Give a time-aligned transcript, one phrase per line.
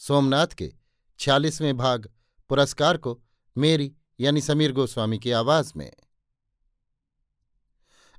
[0.00, 0.72] सोमनाथ के
[1.18, 2.10] छियालीसवें भाग
[2.48, 3.22] पुरस्कार को
[3.58, 5.92] मेरी यानी समीर गोस्वामी की आवाज़ में।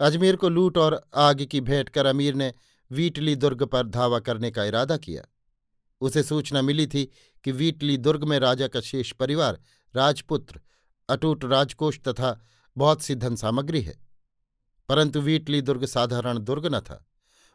[0.00, 2.54] अजमेर को लूट और आग की भेंट कर अमीर ने
[2.90, 5.24] वीटली दुर्ग पर धावा करने का इरादा किया।
[6.00, 7.10] उसे सूचना मिली थी
[7.44, 9.60] कि वीटली दुर्ग में राजा का शेष परिवार,
[9.96, 10.60] राजपुत्र,
[11.08, 12.44] अटूट राजकोष तथा
[12.76, 13.98] बहुत सी धन सामग्री है।
[14.88, 17.06] परंतु वीटली दुर्ग साधारण दुर्ग न था।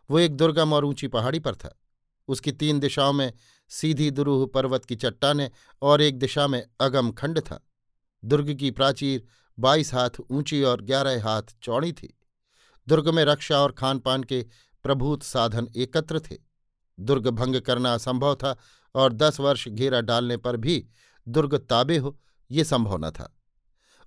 [0.10, 1.80] वो एक दुर्गम और ऊँची पहाड़ी पर था।
[2.28, 3.34] उसकी तीन दिशाओं में
[3.70, 7.68] सीधी दुरूह पर्वत की चट्टाने और एक दिशा में अगम खंड था।
[8.26, 9.28] दुर्ग की प्राचीर
[9.60, 12.20] बाईस हाथ ऊँची और ग्यारह हाथ चौड़ी थी।
[12.88, 14.46] दुर्ग में रक्षा और खान पान के
[14.84, 16.38] प्रभूत साधन एकत्र थे।
[17.00, 18.58] दुर्ग भंग करना असंभव था
[18.96, 20.88] और दस वर्ष घेरा डालने पर भी
[21.28, 22.20] दुर्ग ताबे हो,
[22.52, 23.38] ये संभव न था।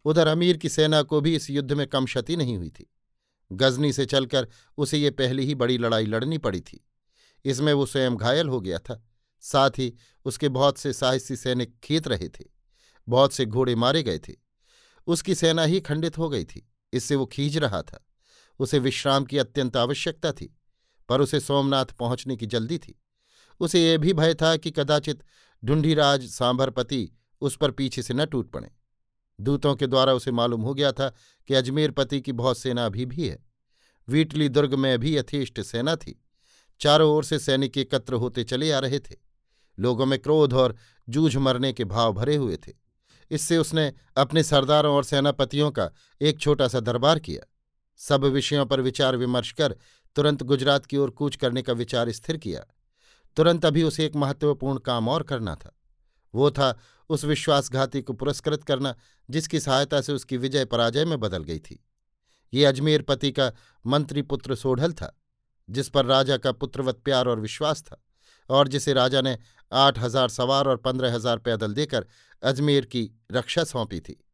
[0.05, 2.91] उधर अमीर की सेना को भी इस युद्ध में कम क्षति नहीं हुई थी।
[3.53, 6.87] गजनी से चलकर उसे ये पहली ही बड़ी लड़ाई लड़नी पड़ी थी।
[7.45, 9.09] इसमें वो स्वयं घायल हो गया था।
[9.43, 9.93] साथ ही
[10.27, 12.45] उसके बहुत से साहसी सैनिक खींच रहे थे,
[13.09, 14.33] बहुत से घोड़े मारे गए थे।
[15.07, 18.05] उसकी सेना ही खंडित हो गई थी, इससे वो खींच रहा था।
[18.61, 20.55] उसे विश्राम की अत्यंत आवश्यकता थी,
[21.09, 22.99] पर उसे सोमनाथ पहुँचने की जल्दी थी।
[23.61, 25.23] उसे यह भी भय था कि कदाचित
[25.63, 27.09] ढूंढीराज सांभरपति
[27.43, 28.71] उस पर पीछे से न टूट पड़े।
[29.39, 31.09] दूतों के द्वारा उसे मालूम हो गया था
[31.49, 33.39] कि अजमेर पति की बहुत सेना अभी भी है।
[34.09, 36.19] वीटली दुर्ग में भी यथेष्ट सेना थी।
[36.81, 39.17] चारों ओर से सैनिक एकत्र होते चले आ रहे थे।
[39.79, 40.77] लोगों में क्रोध और
[41.09, 42.73] जूझ मरने के भाव भरे हुए थे।
[43.31, 45.91] इससे उसने अपने सरदारों और सेनापतियों का
[46.21, 47.49] एक छोटा सा दरबार किया।
[47.97, 49.77] सब विषयों पर विचार विमर्श कर
[50.17, 52.61] तुरंत गुजरात की ओर कूच करने का विचार स्थिर किया।
[53.37, 55.79] तुरंत अभी उसे एक महत्वपूर्ण काम और करना था।
[56.35, 56.79] वो था
[57.09, 58.95] उस विश्वासघाती को पुरस्कृत करना,
[59.31, 61.85] जिसकी सहायता से उसकी विजय पराजय में बदल गई थी।
[62.55, 63.53] ये अजमेर पति का
[63.87, 65.21] मंत्री पुत्र सोढ़ल था,
[65.71, 68.05] जिस पर राजा का पुत्रवत प्यार और विश्वास था।
[68.51, 69.37] और जिसे राजा ने
[69.73, 72.07] आठ हज़ार सवार और पंद्रह हज़ार पैदल देकर
[72.43, 74.25] अजमेर की रक्षा सौंपी थी।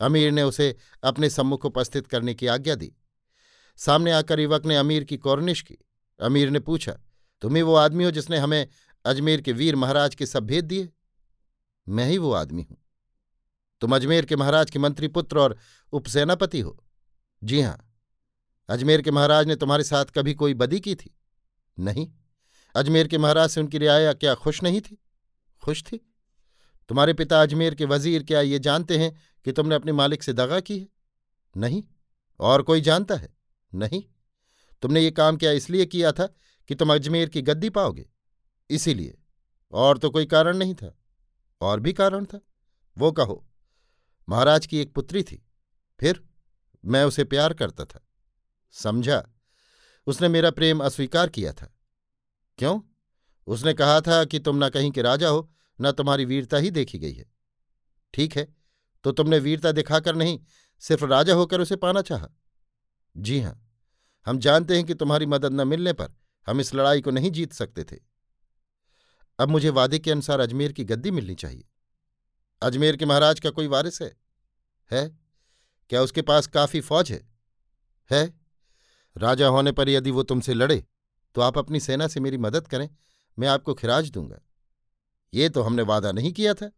[0.00, 2.92] अमीर ने उसे अपने सम्मुख उपस्थित करने की आज्ञा दी।
[3.78, 5.78] सामने आकर युवक ने अमीर की कौरनिश की।
[6.20, 6.92] अमीर ने पूछा,
[7.42, 8.66] तुम्हें वो आदमी हो जिसने हमें
[9.04, 10.88] अजमेर के वीर महाराज के सब भेद दिए?
[11.86, 12.76] मैं ही वो आदमी हूँ।
[13.80, 15.56] तुम अजमेर के महाराज के मंत्री पुत्र और
[15.92, 16.76] उपसेनापति हो?
[17.42, 17.78] जी हाँ।
[18.68, 21.14] अजमेर के महाराज ने तुम्हारे साथ कभी कोई बदी की थी?
[21.78, 22.08] नहीं।
[22.76, 24.98] अजमेर के महाराज से उनकी रियाया क्या खुश नहीं थी?
[25.62, 26.12] खुश थी?
[26.88, 30.60] तुम्हारे पिता अजमेर के वज़ीर क्या ये जानते हैं कि तुमने अपने मालिक से दगा
[30.60, 30.88] की है?
[31.56, 31.82] नहीं।
[32.40, 33.36] और कोई जानता है?
[33.74, 34.02] नहीं।
[34.82, 36.26] तुमने ये काम क्या इसलिए किया था
[36.68, 38.10] कि तुम अजमेर की गद्दी पाओगे?
[38.70, 39.18] इसीलिए।
[39.72, 40.98] और तो कोई कारण नहीं था।
[41.60, 42.40] और भी कारण था।
[42.98, 43.48] वो कहो,
[44.28, 45.46] महाराज की एक पुत्री थी।
[46.00, 46.24] फिर
[46.84, 48.06] मैं उसे प्यार करता था।
[48.72, 49.26] समझा।
[50.06, 51.75] उसने मेरा प्रेम अस्वीकार किया था।
[52.58, 52.80] क्यों?
[53.46, 55.50] उसने कहा था कि तुम न कहीं के राजा हो,
[55.80, 57.24] न तुम्हारी वीरता ही देखी गई है।
[58.14, 58.54] ठीक है
[59.04, 60.38] तो तुमने वीरता दिखाकर नहीं,
[60.82, 62.28] सिर्फ़ राजा होकर उसे पाना चाहा?
[63.16, 63.62] जी हाँ,
[64.26, 66.14] हम जानते हैं कि तुम्हारी मदद न मिलने पर
[66.46, 67.96] हम इस लड़ाई को नहीं जीत सकते थे।
[69.38, 71.64] अब मुझे वादे के अनुसार अजमेर की गद्दी मिलनी चाहिए।
[72.62, 74.16] अजमेर के महाराज का कोई वारिस है?
[74.90, 75.08] है?
[75.90, 77.28] क्या उसके पास काफ़ी फौज है?
[78.10, 78.40] है?
[79.16, 80.84] राजा होने पर यदि वो तुमसे लड़े
[81.36, 82.88] तो आप अपनी सेना से मेरी मदद करें,
[83.38, 84.38] मैं आपको खिराज दूँगा।
[85.34, 86.72] ये तो हमने वादा नहीं किया था।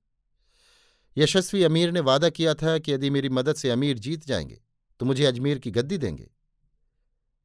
[1.17, 4.61] यशस्वी अमीर ने वादा किया था कि यदि मेरी मदद से अमीर जीत जाएँगे
[5.01, 6.31] तो मुझे अजमेर की गद्दी देंगे।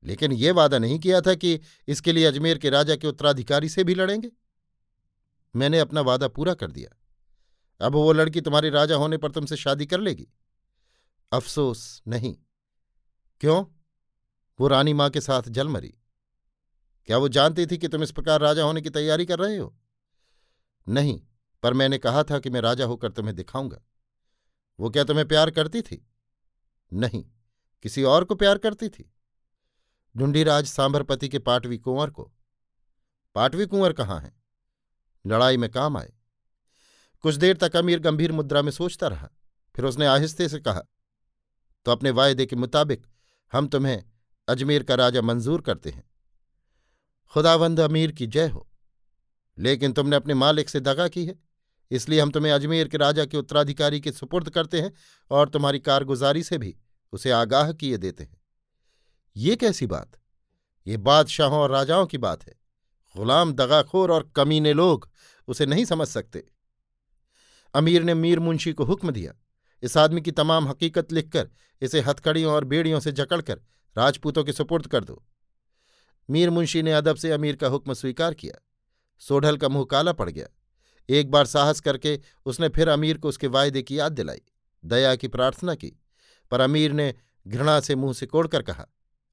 [0.03, 3.83] लेकिन ये वादा नहीं किया था कि इसके लिए अजमेर के राजा के उत्तराधिकारी से
[3.83, 4.31] भी लड़ेंगे।
[5.55, 6.99] मैंने अपना वादा पूरा कर दिया।
[7.85, 10.27] अब वो लड़की तुम्हारे राजा होने पर तुमसे शादी कर लेगी।
[11.31, 12.35] अफसोस नहीं।
[13.41, 13.65] क्यों?
[14.59, 15.93] वो रानी माँ के साथ जल मरी।
[17.09, 19.75] क्या वो जानती थी कि तुम इस प्रकार राजा होने की तैयारी कर रहे हो?
[20.87, 21.19] नहीं,
[21.63, 23.81] पर मैंने कहा था कि मैं राजा होकर तुम्हें दिखाऊँगा।
[24.79, 26.05] वो क्या तुम्हें प्यार करती थी?
[26.91, 27.23] नहीं,
[27.85, 29.09] किसी और को प्यार करती थी।
[30.15, 32.31] ढूंढीराज सांभरपति के पाटवी कुंवर को।
[33.35, 34.33] पाटवी कुंवर कहाँ है?
[35.25, 36.13] लड़ाई में काम आए।
[37.23, 39.29] कुछ देर तक अमीर गंभीर मुद्रा में सोचता रहा,
[39.75, 40.81] फिर उसने आहिस्ते से कहा
[41.85, 43.05] तो अपने वायदे के मुताबिक
[43.53, 44.03] हम तुम्हें
[44.47, 46.03] अजमेर का राजा मंजूर करते हैं।
[47.33, 48.69] खुदावंद अमीर की जय हो।
[49.59, 51.39] लेकिन तुमने अपने मालिक से दगा की है।
[51.91, 54.93] इसलिए हम तुम्हें अजमेर के राजा के उत्तराधिकारी के सुपुर्द करते हैं
[55.31, 56.77] और तुम्हारी कारगुजारी से भी
[57.11, 58.41] उसे आगाह किए देते हैं।
[59.37, 60.11] ये कैसी बात?
[60.87, 62.55] ये बादशाहों और राजाओं की बात है।
[63.17, 65.09] गुलाम, दगाखोर और कमीने लोग
[65.47, 66.47] उसे नहीं समझ सकते।
[67.73, 69.33] अमीर ने मीर मुंशी को हुक्म दिया।
[69.83, 71.49] इस आदमी की तमाम हकीकत लिखकर
[71.81, 73.61] इसे हथकड़ियों और बेड़ियों से जकड़कर
[73.97, 75.23] राजपूतों के सुपुर्द कर दो।
[76.29, 78.61] मीर मुंशी ने अदब से अमीर का हुक्म स्वीकार किया।
[79.21, 80.47] सोढल का मुँह काला पड़ गया।
[81.09, 84.41] एक बार साहस करके उसने फिर अमीर को उसके वायदे की याद दिलाई,
[84.83, 85.91] दया की प्रार्थना की।
[86.51, 87.13] पर अमीर ने
[87.47, 88.85] घृणा से मुँह से कोड़कर कहा,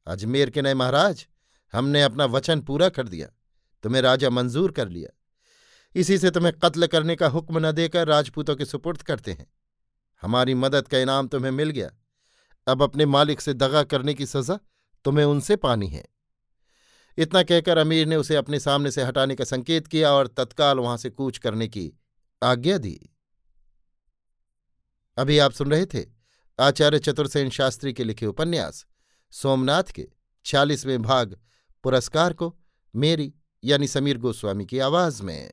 [0.07, 1.27] अजमेर के नए महाराज,
[1.73, 3.29] हमने अपना वचन पूरा कर दिया,
[3.83, 5.17] तुम्हें राजा मंजूर कर लिया।
[5.95, 9.47] इसी से तुम्हें कत्ल करने का हुक्म न देकर राजपूतों के सुपुर्द करते हैं।
[10.23, 11.91] हमारी मदद का इनाम तुम्हें मिल गया।
[12.67, 14.59] अब अपने मालिक से दगा करने की सजा
[15.05, 16.05] तुम्हें उनसे पानी है।
[17.21, 20.97] इतना कहकर अमीर ने उसे अपने सामने से हटाने का संकेत किया और तत्काल वहाँ
[20.97, 21.93] से कूच करने की
[22.43, 23.11] आज्ञा दी।
[25.17, 26.07] अभी आप सुन रहे थे
[26.61, 28.87] आचार्य चतुर्सेन शास्त्री के लिखे उपन्यास,
[29.31, 30.09] सोमनाथ के
[30.45, 31.37] छियालीसवें भाग,
[31.85, 32.57] पुरस्कार को
[32.97, 33.35] मेरी
[33.65, 35.51] यानी समीर गोस्वामी की आवाज़ में।